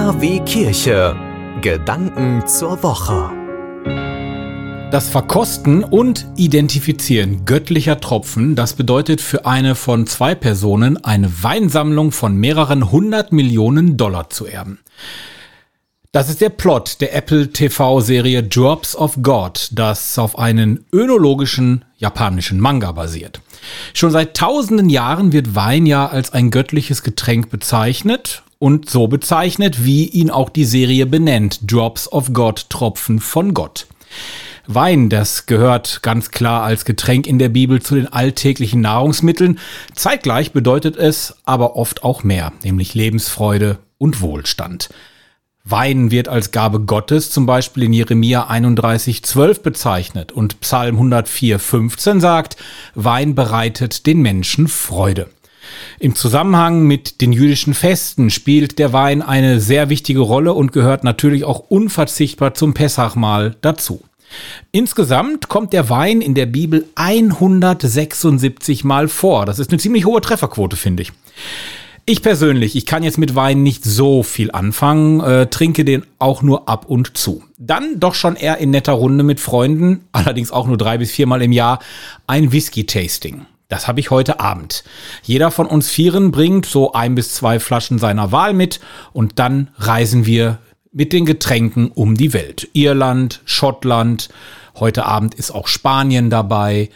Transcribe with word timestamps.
KW 0.00 0.40
Kirche. 0.46 1.14
Gedanken 1.60 2.46
zur 2.46 2.82
Woche. 2.82 3.30
Das 4.90 5.10
Verkosten 5.10 5.84
und 5.84 6.26
Identifizieren 6.36 7.44
göttlicher 7.44 8.00
Tropfen, 8.00 8.56
das 8.56 8.72
bedeutet 8.72 9.20
für 9.20 9.44
eine 9.44 9.74
von 9.74 10.06
zwei 10.06 10.34
Personen 10.34 11.04
eine 11.04 11.30
Weinsammlung 11.42 12.12
von 12.12 12.34
mehreren 12.34 12.90
hundert 12.90 13.32
Millionen 13.32 13.98
Dollar 13.98 14.30
zu 14.30 14.46
erben. 14.46 14.78
Das 16.12 16.30
ist 16.30 16.40
der 16.40 16.48
Plot 16.48 17.02
der 17.02 17.14
Apple 17.14 17.52
TV-Serie 17.52 18.42
Drops 18.42 18.96
of 18.96 19.18
God, 19.20 19.68
das 19.72 20.18
auf 20.18 20.38
einen 20.38 20.86
önologischen 20.94 21.84
japanischen 21.98 22.58
Manga 22.58 22.92
basiert. 22.92 23.42
Schon 23.92 24.12
seit 24.12 24.34
tausenden 24.34 24.88
Jahren 24.88 25.34
wird 25.34 25.54
Wein 25.54 25.84
ja 25.84 26.06
als 26.06 26.32
ein 26.32 26.50
göttliches 26.50 27.02
Getränk 27.02 27.50
bezeichnet 27.50 28.44
und 28.60 28.88
so 28.88 29.08
bezeichnet, 29.08 29.84
wie 29.84 30.06
ihn 30.06 30.30
auch 30.30 30.50
die 30.50 30.66
Serie 30.66 31.06
benennt, 31.06 31.60
Drops 31.62 32.12
of 32.12 32.32
God, 32.32 32.68
Tropfen 32.68 33.18
von 33.18 33.54
Gott. 33.54 33.86
Wein, 34.66 35.08
das 35.08 35.46
gehört 35.46 36.02
ganz 36.02 36.30
klar 36.30 36.62
als 36.62 36.84
Getränk 36.84 37.26
in 37.26 37.38
der 37.38 37.48
Bibel 37.48 37.82
zu 37.82 37.96
den 37.96 38.06
alltäglichen 38.06 38.82
Nahrungsmitteln. 38.82 39.58
Zeitgleich 39.94 40.52
bedeutet 40.52 40.96
es 40.96 41.36
aber 41.44 41.74
oft 41.74 42.04
auch 42.04 42.22
mehr, 42.22 42.52
nämlich 42.62 42.94
Lebensfreude 42.94 43.78
und 43.98 44.20
Wohlstand. 44.20 44.90
Wein 45.64 46.10
wird 46.10 46.28
als 46.28 46.52
Gabe 46.52 46.80
Gottes 46.80 47.30
zum 47.30 47.46
Beispiel 47.46 47.84
in 47.84 47.92
Jeremia 47.94 48.46
31, 48.46 49.22
12 49.22 49.62
bezeichnet 49.62 50.32
und 50.32 50.60
Psalm 50.60 50.96
104, 50.96 51.58
15 51.58 52.20
sagt, 52.20 52.56
Wein 52.94 53.34
bereitet 53.34 54.06
den 54.06 54.20
Menschen 54.20 54.68
Freude. 54.68 55.30
Im 55.98 56.14
Zusammenhang 56.14 56.82
mit 56.82 57.20
den 57.20 57.32
jüdischen 57.32 57.74
Festen 57.74 58.30
spielt 58.30 58.78
der 58.78 58.92
Wein 58.92 59.22
eine 59.22 59.60
sehr 59.60 59.88
wichtige 59.88 60.20
Rolle 60.20 60.54
und 60.54 60.72
gehört 60.72 61.04
natürlich 61.04 61.44
auch 61.44 61.64
unverzichtbar 61.68 62.54
zum 62.54 62.74
Pessachmahl 62.74 63.56
dazu. 63.60 64.02
Insgesamt 64.72 65.48
kommt 65.48 65.72
der 65.72 65.90
Wein 65.90 66.20
in 66.20 66.34
der 66.34 66.46
Bibel 66.46 66.86
176 66.94 68.84
Mal 68.84 69.08
vor. 69.08 69.46
Das 69.46 69.58
ist 69.58 69.70
eine 69.70 69.78
ziemlich 69.78 70.06
hohe 70.06 70.20
Trefferquote, 70.20 70.76
finde 70.76 71.02
ich. 71.02 71.12
Ich 72.06 72.22
persönlich, 72.22 72.74
ich 72.74 72.86
kann 72.86 73.02
jetzt 73.02 73.18
mit 73.18 73.34
Wein 73.34 73.62
nicht 73.62 73.84
so 73.84 74.22
viel 74.22 74.50
anfangen, 74.50 75.20
äh, 75.20 75.46
trinke 75.46 75.84
den 75.84 76.04
auch 76.18 76.42
nur 76.42 76.68
ab 76.68 76.86
und 76.86 77.16
zu. 77.16 77.44
Dann 77.58 78.00
doch 78.00 78.14
schon 78.14 78.36
eher 78.36 78.58
in 78.58 78.70
netter 78.70 78.94
Runde 78.94 79.22
mit 79.22 79.38
Freunden, 79.38 80.06
allerdings 80.12 80.50
auch 80.50 80.66
nur 80.66 80.76
drei 80.76 80.98
bis 80.98 81.10
viermal 81.10 81.42
im 81.42 81.52
Jahr, 81.52 81.78
ein 82.26 82.52
Whisky-Tasting. 82.52 83.46
Das 83.70 83.86
habe 83.86 84.00
ich 84.00 84.10
heute 84.10 84.40
Abend. 84.40 84.82
Jeder 85.22 85.52
von 85.52 85.66
uns 85.66 85.88
Vieren 85.88 86.32
bringt 86.32 86.66
so 86.66 86.92
ein 86.92 87.14
bis 87.14 87.34
zwei 87.34 87.60
Flaschen 87.60 87.98
seiner 87.98 88.32
Wahl 88.32 88.52
mit 88.52 88.80
und 89.12 89.38
dann 89.38 89.70
reisen 89.76 90.26
wir 90.26 90.58
mit 90.92 91.12
den 91.12 91.24
Getränken 91.24 91.92
um 91.92 92.16
die 92.16 92.32
Welt. 92.32 92.68
Irland, 92.72 93.40
Schottland, 93.44 94.28
heute 94.74 95.06
Abend 95.06 95.36
ist 95.36 95.52
auch 95.52 95.68
Spanien 95.68 96.30
dabei, 96.30 96.90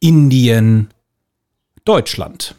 Indien, 0.00 0.88
Deutschland. 1.84 2.54